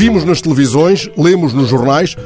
[0.00, 2.16] Vimos nas televisões, lemos nos jornais,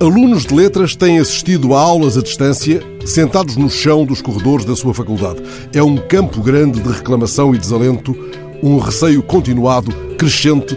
[0.00, 4.74] alunos de letras têm assistido a aulas à distância, sentados no chão dos corredores da
[4.74, 5.42] sua faculdade.
[5.74, 8.16] É um campo grande de reclamação e desalento,
[8.62, 10.74] um receio continuado, crescente,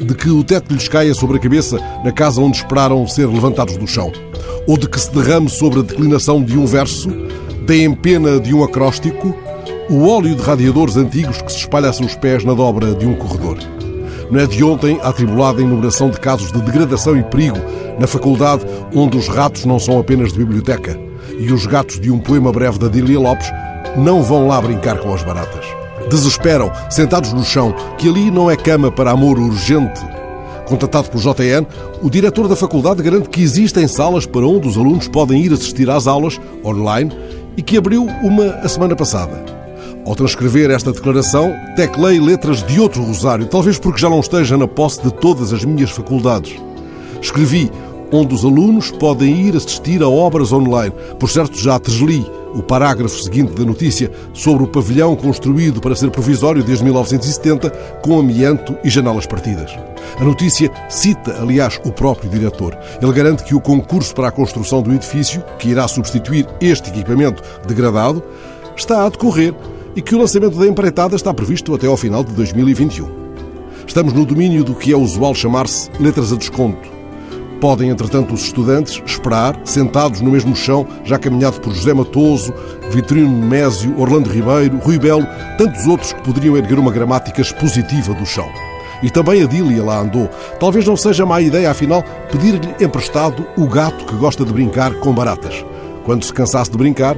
[0.00, 3.76] de que o teto lhes caia sobre a cabeça na casa onde esperaram ser levantados
[3.76, 4.10] do chão,
[4.66, 7.10] ou de que se derrame sobre a declinação de um verso,
[7.66, 9.36] deem pena de um acróstico,
[9.90, 13.14] o óleo de radiadores antigos que se espalha a seus pés na dobra de um
[13.14, 13.58] corredor.
[14.30, 17.58] Não é de ontem a atribulada enumeração de casos de degradação e perigo
[17.98, 20.98] na faculdade onde os ratos não são apenas de biblioteca
[21.38, 23.50] e os gatos de um poema breve da Dília Lopes
[23.96, 25.66] não vão lá brincar com as baratas.
[26.08, 30.00] Desesperam, sentados no chão, que ali não é cama para amor urgente.
[30.66, 31.66] Contatado pelo JN,
[32.02, 35.90] o diretor da faculdade garante que existem salas para onde os alunos podem ir assistir
[35.90, 37.10] às aulas, online,
[37.56, 39.59] e que abriu uma a semana passada.
[40.10, 44.66] Ao transcrever esta declaração, teclei letras de outro rosário, talvez porque já não esteja na
[44.66, 46.60] posse de todas as minhas faculdades.
[47.22, 47.70] Escrevi
[48.10, 50.92] onde os alunos podem ir assistir a obras online.
[51.16, 56.10] Por certo, já desli o parágrafo seguinte da notícia sobre o pavilhão construído para ser
[56.10, 57.70] provisório desde 1970,
[58.02, 59.70] com amianto e janelas partidas.
[60.18, 62.76] A notícia cita, aliás, o próprio diretor.
[63.00, 67.44] Ele garante que o concurso para a construção do edifício, que irá substituir este equipamento
[67.64, 68.20] degradado,
[68.76, 69.54] está a decorrer
[69.94, 73.08] e que o lançamento da empreitada está previsto até ao final de 2021.
[73.86, 76.88] Estamos no domínio do que é usual chamar-se letras a desconto.
[77.60, 82.54] Podem, entretanto, os estudantes esperar, sentados no mesmo chão, já caminhado por José Matoso,
[82.90, 85.26] Vitorino Nemésio, Orlando Ribeiro, Rui Belo,
[85.58, 88.48] tantos outros que poderiam erguer uma gramática expositiva do chão.
[89.02, 90.28] E também a Dília lá andou.
[90.58, 95.12] Talvez não seja má ideia, afinal, pedir-lhe emprestado o gato que gosta de brincar com
[95.12, 95.64] baratas.
[96.04, 97.16] Quando se cansasse de brincar,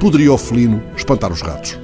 [0.00, 1.83] poderia o felino espantar os ratos.